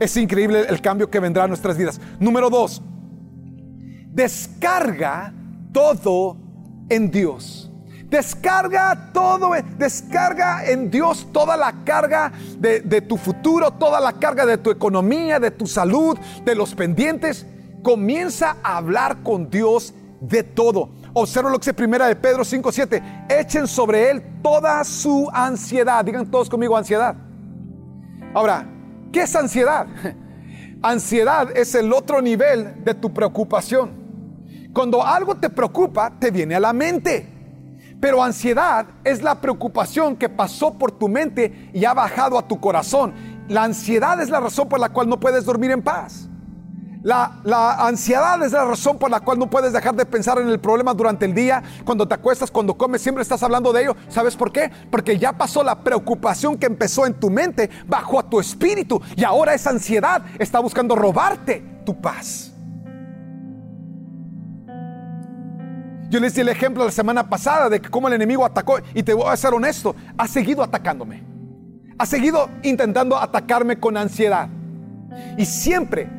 [0.00, 2.00] Es increíble el cambio que vendrá a nuestras vidas.
[2.18, 2.82] Número dos,
[4.12, 5.32] descarga
[5.72, 6.36] todo
[6.88, 7.70] en Dios.
[8.04, 14.46] Descarga todo, descarga en Dios toda la carga de, de, tu futuro, toda la carga
[14.46, 17.46] de tu economía, de tu salud, de los pendientes.
[17.82, 19.92] Comienza a hablar con Dios
[20.22, 20.90] de todo.
[21.12, 23.26] Observa lo que dice primera de Pedro 5:7.
[23.28, 26.02] Echen sobre él toda su ansiedad.
[26.02, 27.14] Digan todos conmigo ansiedad.
[28.32, 28.66] Ahora,
[29.12, 29.86] ¿Qué es ansiedad?
[30.82, 33.90] Ansiedad es el otro nivel de tu preocupación.
[34.72, 37.26] Cuando algo te preocupa, te viene a la mente.
[38.00, 42.60] Pero ansiedad es la preocupación que pasó por tu mente y ha bajado a tu
[42.60, 43.12] corazón.
[43.48, 46.27] La ansiedad es la razón por la cual no puedes dormir en paz.
[47.08, 50.60] La, ansiedad es la razón por la cual no puedes dejar de pensar en el
[50.60, 53.96] problema durante el día, cuando te acuestas, cuando comes, siempre estás hablando de ello.
[54.08, 54.70] ¿Sabes por qué?
[54.90, 59.24] Porque ya pasó la preocupación que empezó en tu mente, bajó a tu espíritu y
[59.24, 62.52] ahora esa ansiedad está buscando robarte tu paz.
[66.10, 69.14] Yo les di el ejemplo la semana pasada de cómo el enemigo atacó y te
[69.14, 71.22] voy a ser honesto, ha seguido atacándome.
[71.96, 74.50] Ha seguido intentando atacarme con ansiedad.
[75.38, 76.17] Y siempre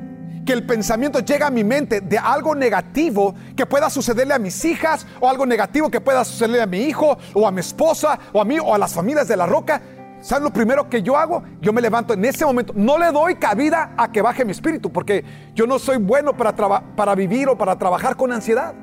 [0.50, 4.66] que el pensamiento llega a mi mente de algo negativo que pueda sucederle a mis
[4.66, 8.42] hijas o algo negativo que pueda sucederle a mi hijo o a mi esposa o
[8.42, 9.80] a mí o a las familias de la roca,
[10.22, 11.44] ¿sabes lo primero que yo hago?
[11.62, 12.74] Yo me levanto en ese momento.
[12.76, 16.56] No le doy cabida a que baje mi espíritu porque yo no soy bueno para,
[16.96, 18.74] para vivir o para trabajar con ansiedad.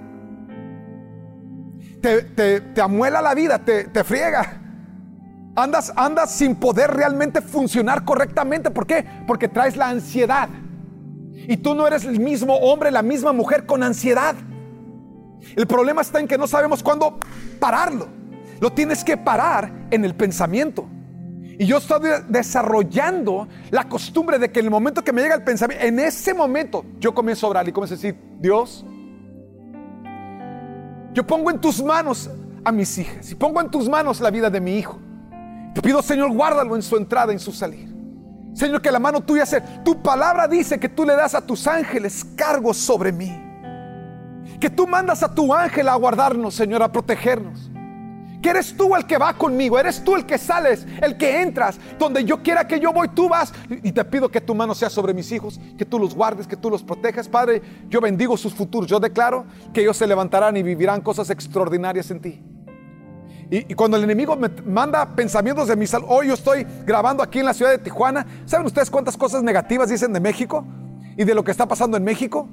[2.00, 4.62] Te, te, amuela la vida, te, te friega.
[5.56, 8.70] Andas, andas sin poder realmente funcionar correctamente.
[8.70, 9.04] ¿Por qué?
[9.26, 10.48] Porque traes la ansiedad.
[11.48, 14.34] Y tú no eres el mismo hombre, la misma mujer con ansiedad.
[15.54, 17.18] El problema está en que no sabemos cuándo
[17.60, 18.08] pararlo.
[18.60, 20.88] Lo tienes que parar en el pensamiento.
[21.58, 25.44] Y yo estoy desarrollando la costumbre de que en el momento que me llega el
[25.44, 28.84] pensamiento, en ese momento yo comienzo a orar y comienzo a decir, Dios,
[31.14, 32.30] yo pongo en tus manos
[32.62, 34.98] a mis hijas y pongo en tus manos la vida de mi hijo.
[35.74, 37.95] Te pido, Señor, guárdalo en su entrada, en su salir.
[38.56, 39.84] Señor, que la mano tuya sea.
[39.84, 43.42] Tu palabra dice que tú le das a tus ángeles cargo sobre mí.
[44.58, 47.70] Que tú mandas a tu ángel a guardarnos, Señor, a protegernos
[48.50, 52.24] eres tú el que va conmigo, eres tú el que sales, el que entras, donde
[52.24, 53.52] yo quiera que yo voy, tú vas.
[53.68, 56.56] Y te pido que tu mano sea sobre mis hijos, que tú los guardes, que
[56.56, 57.28] tú los protejas.
[57.28, 62.10] Padre, yo bendigo sus futuros, yo declaro que ellos se levantarán y vivirán cosas extraordinarias
[62.10, 62.55] en ti.
[63.50, 67.38] Y, cuando el enemigo me manda pensamientos de mi salud, hoy yo estoy grabando aquí
[67.38, 70.64] en la ciudad de Tijuana, ¿saben ustedes cuántas cosas negativas dicen de México
[71.16, 72.48] y de lo que está pasando en México?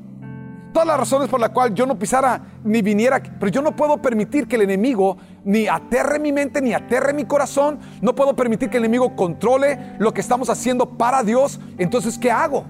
[0.71, 4.01] Todas las razones por las cuales yo no pisara ni viniera, pero yo no puedo
[4.01, 7.79] permitir que el enemigo ni aterre mi mente, ni aterre mi corazón.
[8.01, 11.59] No puedo permitir que el enemigo controle lo que estamos haciendo para Dios.
[11.77, 12.65] Entonces, ¿qué hago?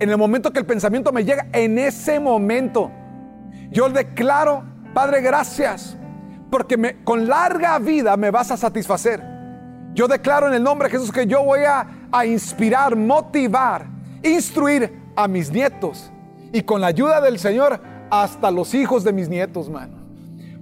[0.00, 2.90] En el momento que el pensamiento me llega, en ese momento,
[3.70, 5.98] yo declaro, Padre, gracias,
[6.50, 9.22] porque con larga vida me vas a satisfacer.
[9.94, 13.86] Yo declaro en el nombre de Jesús que yo voy a, a inspirar, motivar,
[14.22, 16.12] instruir a mis nietos
[16.52, 17.80] y con la ayuda del Señor,
[18.10, 19.98] hasta los hijos de mis nietos, mano.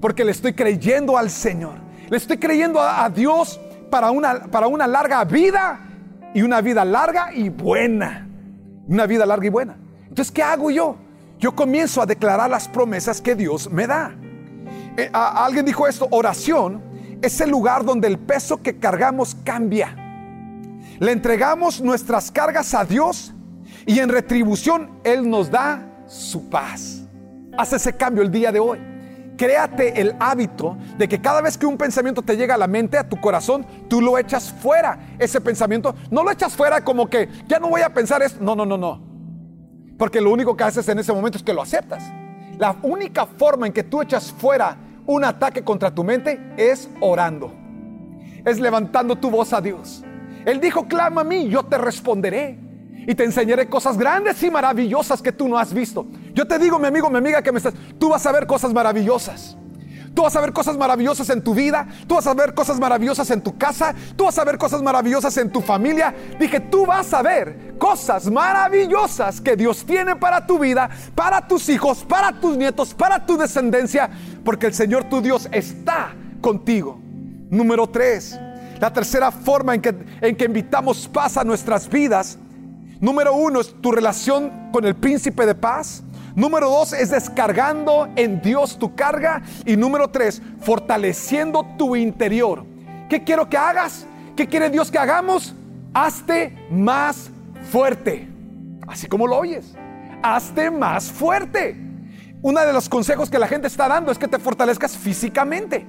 [0.00, 1.74] Porque le estoy creyendo al Señor.
[2.08, 5.80] Le estoy creyendo a, Dios para una, para una larga vida
[6.34, 8.28] y una vida larga y buena.
[8.88, 9.76] Una vida larga y buena.
[10.08, 10.96] Entonces, ¿qué hago yo?
[11.38, 14.14] Yo comienzo a declarar las promesas que Dios me da.
[14.96, 16.82] Eh, alguien dijo esto, oración
[17.22, 19.94] es el lugar donde el peso que cargamos cambia.
[20.98, 23.34] Le entregamos nuestras cargas a Dios
[23.84, 27.02] y en retribución Él nos da su paz.
[27.58, 28.78] Haz ese cambio el día de hoy.
[29.36, 32.96] Créate el hábito de que cada vez que un pensamiento te llega a la mente,
[32.96, 34.98] a tu corazón, tú lo echas fuera.
[35.18, 38.42] Ese pensamiento, no lo echas fuera como que ya no voy a pensar esto.
[38.42, 39.02] No, no, no, no.
[39.98, 42.02] Porque lo único que haces en ese momento es que lo aceptas.
[42.58, 47.52] La única forma en que tú echas fuera un ataque contra tu mente es orando.
[48.44, 50.04] Es levantando tu voz a Dios.
[50.44, 52.58] Él dijo, clama a mí, yo te responderé
[53.06, 56.06] y te enseñaré cosas grandes y maravillosas que tú no has visto.
[56.34, 58.72] Yo te digo, mi amigo, mi amiga que me estás, tú vas a ver cosas
[58.72, 59.56] maravillosas.
[60.16, 63.30] Tú vas a ver cosas maravillosas en tu vida, tú vas a ver cosas maravillosas
[63.30, 66.14] en tu casa, tú vas a ver cosas maravillosas en tu familia.
[66.40, 71.68] Dije, tú vas a ver cosas maravillosas que Dios tiene para tu vida, para tus
[71.68, 74.08] hijos, para tus nietos, para tu descendencia,
[74.46, 76.98] porque el Señor tu Dios está contigo.
[77.50, 78.40] Número tres,
[78.80, 82.38] la tercera forma en que, en que invitamos paz a nuestras vidas
[83.00, 86.02] Número uno es tu relación con el príncipe de paz.
[86.34, 89.42] Número dos es descargando en Dios tu carga.
[89.64, 92.64] Y número tres, fortaleciendo tu interior.
[93.08, 94.06] ¿Qué quiero que hagas?
[94.34, 95.54] ¿Qué quiere Dios que hagamos?
[95.92, 97.30] Hazte más
[97.70, 98.28] fuerte.
[98.86, 99.74] Así como lo oyes.
[100.22, 101.76] Hazte más fuerte.
[102.42, 105.86] Uno de los consejos que la gente está dando es que te fortalezcas físicamente.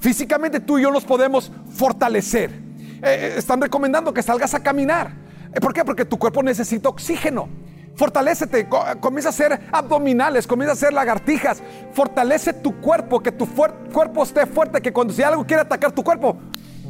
[0.00, 2.50] Físicamente tú y yo nos podemos fortalecer.
[2.50, 5.24] Eh, eh, están recomendando que salgas a caminar
[5.60, 5.84] ¿Por qué?
[5.84, 7.48] Porque tu cuerpo necesita oxígeno.
[7.96, 8.68] Fortalécete,
[9.00, 11.62] comienza a hacer abdominales, comienza a hacer lagartijas.
[11.92, 16.02] Fortalece tu cuerpo, que tu cuerpo esté fuerte, que cuando si algo quiere atacar tu
[16.02, 16.36] cuerpo,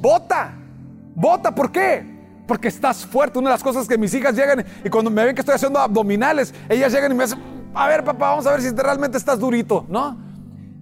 [0.00, 0.54] bota,
[1.14, 1.54] bota.
[1.54, 2.06] ¿Por qué?
[2.46, 3.38] Porque estás fuerte.
[3.38, 5.78] Una de las cosas que mis hijas llegan y cuando me ven que estoy haciendo
[5.78, 7.38] abdominales, ellas llegan y me dicen,
[7.74, 10.16] a ver papá, vamos a ver si realmente estás durito, ¿no?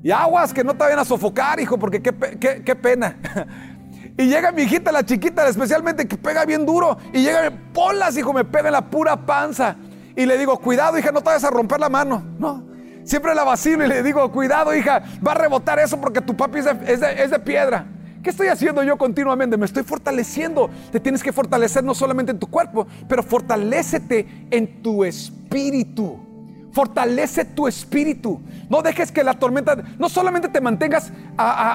[0.02, 3.16] Y aguas que no te vayan a sofocar, hijo, porque qué, qué, qué pena.
[4.18, 6.98] Y llega mi hijita, la chiquita, especialmente que pega bien duro.
[7.12, 9.76] Y llega, polas, hijo, me pega en la pura panza.
[10.14, 12.22] Y le digo, cuidado, hija, no te vayas a romper la mano.
[12.38, 12.62] No.
[13.04, 16.58] Siempre la vacilo y le digo, cuidado, hija, va a rebotar eso porque tu papi
[16.58, 17.86] es de, es de piedra.
[18.22, 19.56] ¿Qué estoy haciendo yo continuamente?
[19.56, 20.70] Me estoy fortaleciendo.
[20.92, 26.31] Te tienes que fortalecer no solamente en tu cuerpo, pero fortalécete en tu espíritu.
[26.72, 28.40] Fortalece tu espíritu.
[28.70, 31.12] No dejes que la tormenta, no solamente te mantengas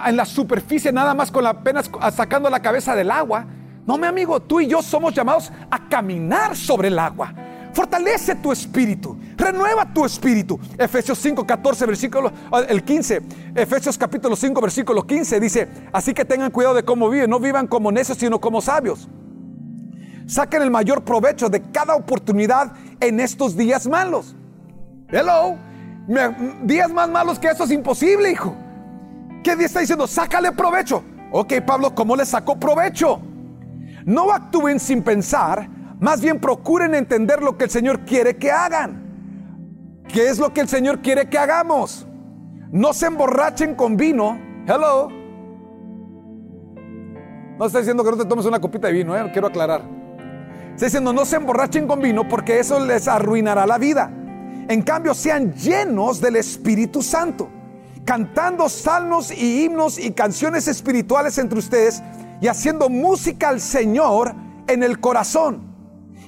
[0.06, 1.82] en la superficie, nada más con la pena
[2.12, 3.46] sacando la cabeza del agua.
[3.86, 7.34] No, mi amigo, tú y yo somos llamados a caminar sobre el agua.
[7.74, 10.60] Fortalece tu espíritu, renueva tu espíritu.
[10.80, 13.22] Efesios 5, 14, versículo ah, el 15.
[13.54, 17.68] Efesios capítulo 5, versículo 15 dice, así que tengan cuidado de cómo viven, no vivan
[17.68, 19.08] como necios, sino como sabios.
[20.26, 24.36] Saquen el mayor provecho de cada oportunidad en estos días malos.
[25.10, 25.58] Hello.
[26.64, 28.56] días más malos que eso es imposible, hijo.
[29.44, 30.06] ¿Qué está diciendo?
[30.08, 31.04] Sácale provecho.
[31.32, 33.22] Ok, Pablo, ¿cómo le sacó provecho?
[34.06, 40.04] No actúen sin pensar, más bien procuren entender lo que el Señor quiere que hagan.
[40.08, 42.08] ¿Qué es lo que el Señor quiere que hagamos?
[42.72, 44.40] No se emborrachen con vino.
[44.66, 45.10] Hello.
[47.58, 49.30] No está diciendo que no te tomes una copita de vino, ¿eh?
[49.32, 49.82] quiero aclarar.
[50.74, 54.12] Está diciendo no se emborrachen con vino porque eso les arruinará la vida.
[54.70, 57.48] En cambio, sean llenos del Espíritu Santo,
[58.04, 62.04] cantando salmos y himnos y canciones espirituales entre ustedes
[62.42, 64.36] y haciendo música al Señor
[64.68, 65.62] en el corazón.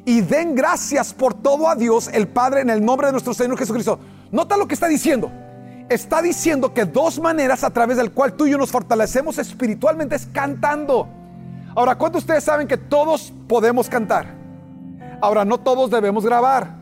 [0.06, 3.58] Y den gracias por todo a Dios el Padre en el nombre de nuestro Señor
[3.58, 4.00] Jesucristo.
[4.32, 5.30] Nota lo que está diciendo.
[5.90, 10.16] Está diciendo que dos maneras a través del cual tú y yo nos fortalecemos espiritualmente
[10.16, 11.10] es cantando.
[11.76, 14.34] Ahora, ¿cuántos de ustedes saben que todos podemos cantar?
[15.22, 16.79] Ahora, no todos debemos grabar.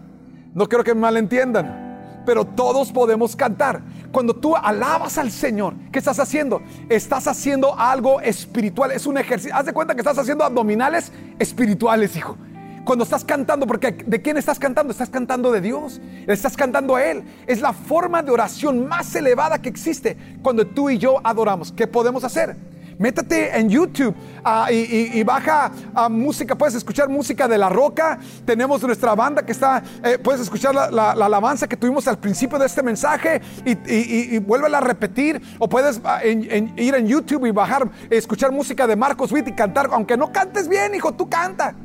[0.53, 2.23] No quiero que me malentiendan.
[2.25, 3.81] Pero todos podemos cantar.
[4.11, 6.61] Cuando tú alabas al Señor, ¿qué estás haciendo?
[6.89, 8.91] Estás haciendo algo espiritual.
[8.91, 9.55] Es un ejercicio.
[9.55, 12.37] Haz de cuenta que estás haciendo abdominales espirituales, hijo.
[12.83, 14.91] Cuando estás cantando, porque ¿de quién estás cantando?
[14.91, 16.01] Estás cantando de Dios.
[16.25, 17.23] Estás cantando a Él.
[17.45, 21.71] Es la forma de oración más elevada que existe cuando tú y yo adoramos.
[21.71, 22.55] ¿Qué podemos hacer?
[22.99, 26.55] Métete en YouTube ah, y, baja ah, música.
[26.55, 28.17] Puedes escuchar música de La Roca.
[28.43, 29.83] Tenemos nuestra banda que está.
[30.03, 34.79] Eh, puedes escuchar la, alabanza que tuvimos al principio de este mensaje y, y vuélvela
[34.79, 35.39] a repetir.
[35.59, 39.89] O puedes ah, ir en YouTube y bajar, escuchar música de Marcos Witt y cantar.
[39.91, 41.75] Aunque no cantes bien, hijo, tú canta.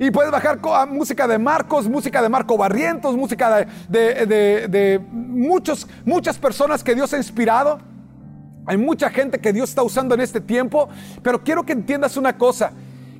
[0.00, 4.26] Y puedes bajar música de Marcos, música de Marco Barrientos, música de,
[4.68, 7.78] de muchos, muchas personas que Dios ha inspirado.
[8.68, 10.90] Hay mucha gente que Dios está usando en este tiempo,
[11.22, 12.72] pero quiero que entiendas una cosa,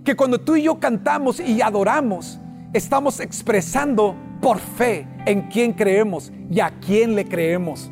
[0.05, 2.39] que cuando tú y yo cantamos y adoramos,
[2.75, 7.91] estamos expresando por fe en quién creemos y a quién le creemos.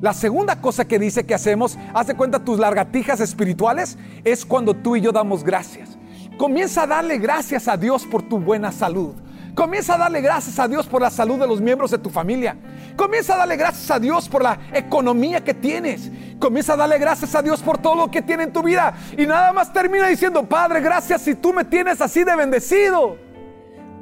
[0.00, 4.72] La segunda cosa que dice que hacemos, haz de cuenta tus largatijas espirituales, es cuando
[4.72, 5.98] tú y yo damos gracias.
[6.38, 9.14] Comienza a darle gracias a Dios por tu buena salud.
[9.54, 12.56] Comienza a darle gracias a Dios por la salud de los miembros de tu familia.
[12.96, 16.10] Comienza a darle gracias a Dios por la economía que tienes.
[16.40, 18.94] Comienza a darle gracias a Dios por todo lo que tiene en tu vida.
[19.16, 23.16] Y nada más termina diciendo, Padre, gracias si tú me tienes así de bendecido.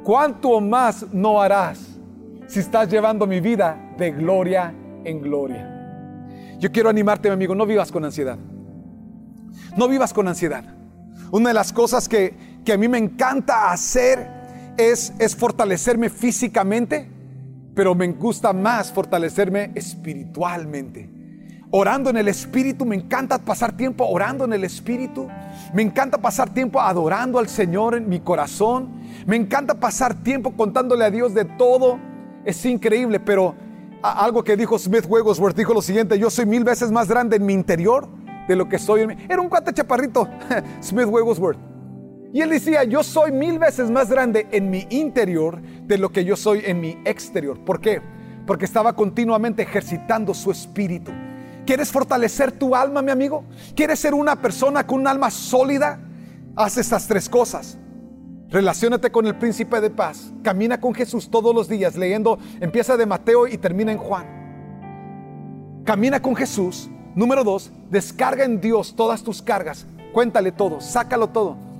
[0.03, 1.79] ¿Cuánto más no harás
[2.47, 5.69] si estás llevando mi vida de gloria en gloria?
[6.57, 8.39] Yo quiero animarte, mi amigo, no vivas con ansiedad.
[9.77, 10.63] No vivas con ansiedad.
[11.29, 14.42] Una de las cosas que, que a mí me encanta hacer
[14.77, 17.09] es, fortalecerme físicamente,
[17.75, 21.09] pero me gusta más fortalecerme espiritualmente.
[21.71, 25.27] Orando en el Espíritu, me encanta pasar tiempo orando en el Espíritu.
[25.73, 29.01] Me encanta pasar tiempo adorando al Señor en mi corazón.
[29.25, 31.97] Me encanta pasar tiempo contándole a Dios de todo.
[32.45, 33.55] Es increíble, pero
[34.03, 37.45] algo que dijo Smith Wigglesworth dijo lo siguiente, yo soy mil veces más grande en
[37.45, 38.07] mi interior
[38.47, 39.15] de lo que soy en mi...
[39.27, 40.27] Era un cuate chaparrito,
[40.81, 41.72] Smith Wigglesworth.
[42.33, 46.25] Y él decía, yo soy mil veces más grande en mi interior de lo que
[46.25, 47.59] yo soy en mi exterior.
[47.59, 48.01] ¿Por qué?
[48.47, 51.11] Porque estaba continuamente ejercitando su espíritu.
[51.63, 53.43] ¿Quieres fortalecer tu alma, mi amigo?
[53.75, 55.99] ¿Quieres ser una persona con un alma sólida?
[56.55, 57.77] Haz estas tres cosas.
[58.49, 60.33] Relaciónate con el príncipe de paz.
[60.41, 65.83] Camina con Jesús todos los días leyendo, empieza de Mateo y termina en Juan.
[65.85, 66.89] Camina con Jesús.
[67.13, 69.85] Número dos, descarga en Dios todas tus cargas.
[70.13, 71.72] Cuéntale todo, sácalo todo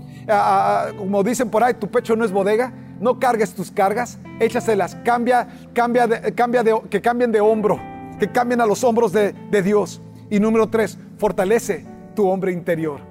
[0.97, 5.47] como dicen por ahí, tu pecho no es bodega, no cargues tus cargas, échaselas, cambia,
[5.73, 7.79] cambia, cambia de, que cambien de hombro,
[8.19, 10.01] que cambien a los hombros de, de Dios.
[10.29, 13.01] Y número tres, fortalece tu hombre interior.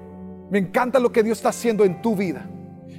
[0.49, 2.45] Me encanta lo que Dios está haciendo en tu vida.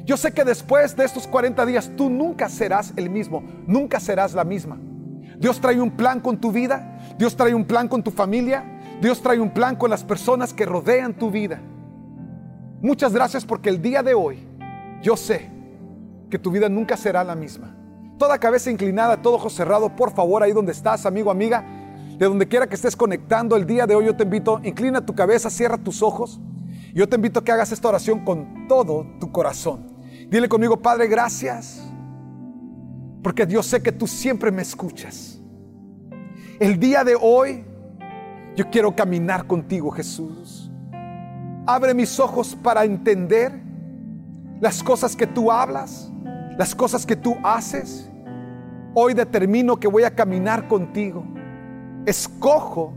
[0.05, 4.35] Yo sé que después de estos 40 días tú nunca serás el mismo, nunca serás
[4.35, 4.79] la misma.
[5.39, 8.65] Dios trae un plan con tu vida, Dios trae un plan con tu familia,
[9.01, 11.61] Dios trae un plan con las personas que rodean tu vida.
[12.85, 14.47] Muchas gracias porque el día de hoy
[15.01, 15.51] yo sé
[16.29, 17.75] que tu vida nunca será la misma.
[18.19, 21.65] Toda cabeza inclinada, todo ojo cerrado, por favor, ahí donde estás, amigo, amiga,
[22.19, 25.15] de donde quiera que estés conectando, el día de hoy yo te invito, inclina tu
[25.15, 26.43] cabeza, cierra tus ojos.
[26.93, 29.97] Yo te invito a que hagas esta oración con todo tu corazón.
[30.29, 31.91] Dile conmigo, Padre, gracias,
[33.23, 35.41] porque Dios sé que tú siempre me escuchas.
[36.61, 37.65] El día de hoy
[38.55, 40.64] yo quiero caminar contigo, Jesús.
[41.67, 43.53] Abre mis ojos para entender
[44.61, 46.11] las cosas que tú hablas,
[46.59, 48.11] las cosas que tú haces.
[48.95, 51.25] Hoy determino que voy a caminar contigo.
[52.07, 52.93] Escojo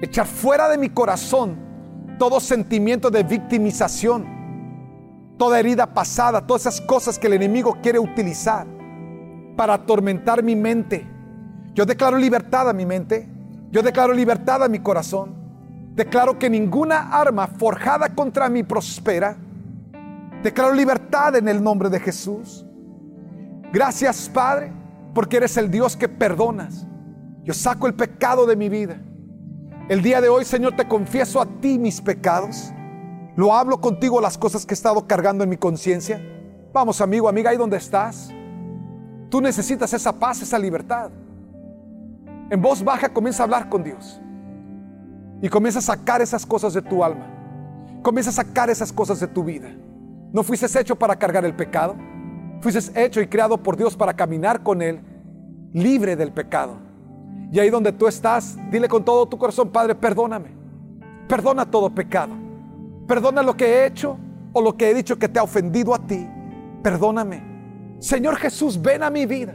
[0.00, 1.56] echar fuera de mi corazón
[2.18, 4.26] todo sentimiento de victimización,
[5.38, 8.66] toda herida pasada, todas esas cosas que el enemigo quiere utilizar
[9.56, 11.06] para atormentar mi mente.
[11.74, 13.28] Yo declaro libertad a mi mente,
[13.70, 15.41] yo declaro libertad a mi corazón.
[15.94, 19.36] Declaro que ninguna arma forjada contra mí prospera.
[20.42, 22.64] Declaro libertad en el nombre de Jesús.
[23.72, 24.72] Gracias Padre,
[25.14, 26.86] porque eres el Dios que perdonas.
[27.44, 29.00] Yo saco el pecado de mi vida.
[29.88, 32.72] El día de hoy, Señor, te confieso a ti mis pecados.
[33.36, 36.22] Lo hablo contigo las cosas que he estado cargando en mi conciencia.
[36.72, 38.30] Vamos, amigo, amiga, ahí donde estás.
[39.28, 41.10] Tú necesitas esa paz, esa libertad.
[42.50, 44.20] En voz baja comienza a hablar con Dios.
[45.42, 47.26] Y comienza a sacar esas cosas de tu alma.
[48.00, 49.68] Comienza a sacar esas cosas de tu vida.
[50.32, 51.96] No fuiste hecho para cargar el pecado.
[52.60, 55.00] Fuiste hecho y creado por Dios para caminar con Él
[55.72, 56.76] libre del pecado.
[57.50, 60.50] Y ahí donde tú estás, dile con todo tu corazón, Padre, perdóname.
[61.28, 62.34] Perdona todo pecado.
[63.06, 64.16] Perdona lo que he hecho
[64.52, 66.26] o lo que he dicho que te ha ofendido a ti.
[66.82, 67.96] Perdóname.
[67.98, 69.54] Señor Jesús, ven a mi vida.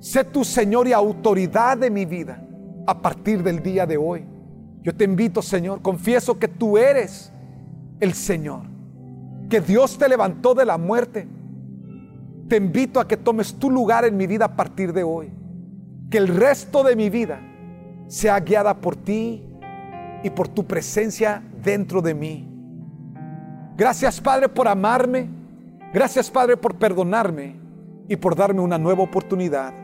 [0.00, 2.42] Sé tu Señor y autoridad de mi vida
[2.86, 4.35] a partir del día de hoy.
[4.86, 7.32] Yo te invito, Señor, confieso que tú eres
[7.98, 8.60] el Señor,
[9.50, 11.26] que Dios te levantó de la muerte.
[12.48, 15.32] Te invito a que tomes tu lugar en mi vida a partir de hoy.
[16.08, 17.40] Que el resto de mi vida
[18.06, 19.42] sea guiada por ti
[20.22, 22.48] y por tu presencia dentro de mí.
[23.76, 25.28] Gracias Padre por amarme.
[25.92, 27.56] Gracias Padre por perdonarme
[28.06, 29.74] y por darme una nueva oportunidad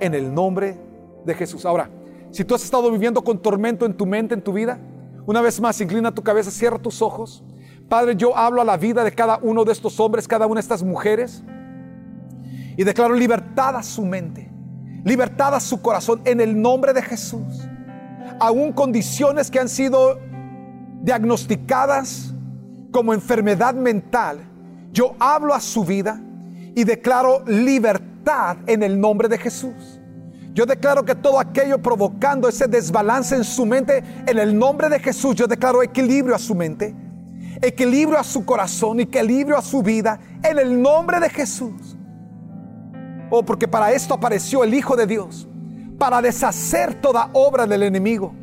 [0.00, 0.76] en el nombre
[1.24, 1.64] de Jesús.
[1.64, 1.88] Ahora,
[2.30, 4.78] si tú has estado viviendo con tormento en tu mente, en tu vida,
[5.26, 7.44] una vez más, inclina tu cabeza, cierra tus ojos.
[7.88, 10.60] Padre, yo hablo a la vida de cada uno de estos hombres, cada una de
[10.60, 11.42] estas mujeres,
[12.76, 14.50] y declaro libertad a su mente,
[15.04, 17.68] libertad a su corazón en el nombre de Jesús.
[18.40, 20.18] Aún condiciones que han sido
[21.02, 22.34] diagnosticadas
[22.90, 24.40] como enfermedad mental,
[24.92, 26.20] yo hablo a su vida
[26.74, 29.97] y declaro libertad en el nombre de Jesús.
[30.54, 34.98] Yo declaro que todo aquello provocando ese desbalance en su mente, en el nombre de
[34.98, 36.94] Jesús, yo declaro equilibrio a su mente,
[37.60, 41.96] equilibrio a su corazón, equilibrio a su vida, en el nombre de Jesús.
[43.30, 45.46] Oh, porque para esto apareció el Hijo de Dios,
[45.98, 48.34] para deshacer toda obra del enemigo.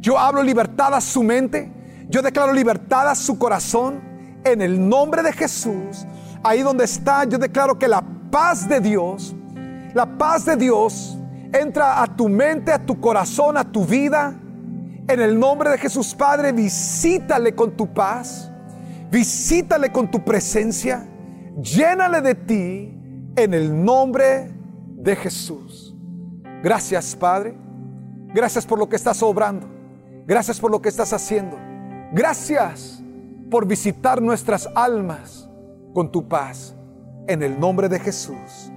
[0.00, 1.70] Yo hablo libertad a su mente,
[2.08, 4.02] yo declaro libertad a su corazón,
[4.44, 6.06] en el nombre de Jesús.
[6.42, 9.34] Ahí donde está, yo declaro que la paz de Dios,
[9.94, 11.18] la paz de Dios
[11.54, 14.34] entra a tu mente, a tu corazón, a tu vida.
[15.06, 18.50] En el nombre de Jesús Padre, visítale con tu paz,
[19.10, 21.06] visítale con tu presencia,
[21.60, 22.98] llénale de ti
[23.36, 24.50] en el nombre
[24.96, 25.94] de Jesús.
[26.62, 27.54] Gracias Padre,
[28.32, 29.68] gracias por lo que estás obrando,
[30.26, 31.58] gracias por lo que estás haciendo,
[32.12, 33.02] gracias
[33.50, 35.50] por visitar nuestras almas
[35.92, 36.74] con tu paz,
[37.28, 38.72] en el nombre de Jesús.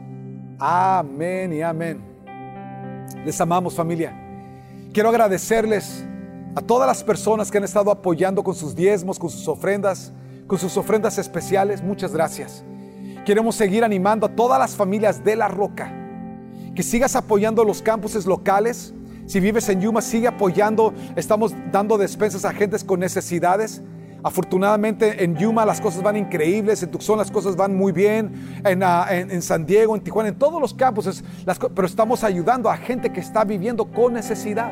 [0.60, 2.17] Amén y amén.
[3.28, 4.14] Les amamos familia.
[4.94, 6.02] Quiero agradecerles
[6.56, 10.14] a todas las personas que han estado apoyando con sus diezmos, con sus ofrendas,
[10.48, 11.84] con sus ofrendas especiales.
[11.84, 12.64] Muchas gracias.
[13.26, 15.92] Queremos seguir animando a todas las familias de La Roca.
[16.74, 18.94] Que sigas apoyando los campuses locales.
[19.26, 20.94] Si vives en Yuma, sigue apoyando.
[21.18, 23.82] Estamos dando despensas a gentes con necesidades.
[24.24, 28.84] Afortunadamente en Yuma las cosas van increíbles, en Tucson las cosas van muy bien, en,
[28.84, 29.08] ah,
[29.42, 31.24] San Diego, en Tijuana, en todos los campos,
[31.76, 34.72] pero estamos ayudando a gente que está viviendo con necesidad.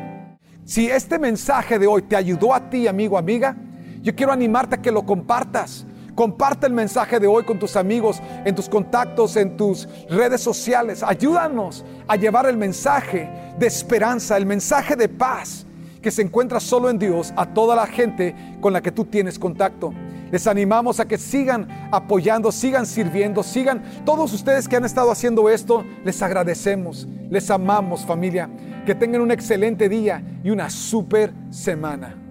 [0.64, 3.56] Si este mensaje de hoy te ayudó a ti, amigo, amiga,
[4.02, 5.86] yo quiero animarte a que lo compartas.
[6.14, 11.02] Comparte el mensaje de hoy con tus amigos, en tus contactos, en tus redes sociales.
[11.02, 13.28] Ayúdanos a llevar el mensaje
[13.58, 15.65] de esperanza, el mensaje de paz
[16.06, 19.40] que se encuentra solo en Dios a toda la gente con la que tú tienes
[19.40, 19.92] contacto.
[20.30, 23.82] Les animamos a que sigan apoyando, sigan sirviendo, sigan.
[24.04, 28.48] Todos ustedes que han estado haciendo esto, les agradecemos, les amamos familia.
[28.86, 32.25] Que tengan un excelente día y una super semana.